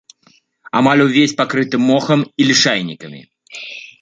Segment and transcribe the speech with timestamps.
[0.79, 3.21] Амаль увесь пакрыты мохам і лішайнікамі.